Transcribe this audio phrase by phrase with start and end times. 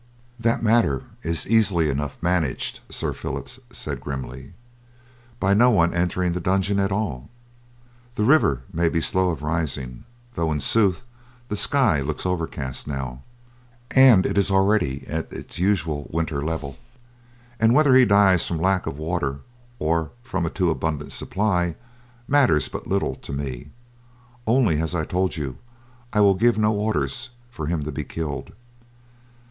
[0.39, 4.53] "That matter is easily enough managed," Sir Phillip said grimly,
[5.39, 7.29] "by no one entering the dungeon at all.
[8.15, 11.03] The river may be slow of rising, though in sooth
[11.49, 13.21] the sky looks overcast now,
[13.91, 16.79] and it is already at its usual winter level;
[17.59, 19.41] and whether he dies from lack of water
[19.77, 21.75] or from a too abundant supply
[22.27, 23.69] matters but little to me;
[24.47, 25.59] only, as I told you
[26.11, 28.53] I will give no orders for him to be killed.